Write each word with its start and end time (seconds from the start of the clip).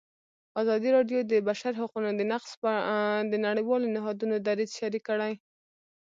ازادي 0.61 0.89
راډیو 0.97 1.19
د 1.23 1.27
د 1.31 1.33
بشري 1.47 1.75
حقونو 1.81 2.09
نقض 2.31 2.51
د 3.31 3.33
نړیوالو 3.47 3.91
نهادونو 3.95 4.35
دریځ 4.47 4.69
شریک 4.79 5.03
کړی. 5.09 5.33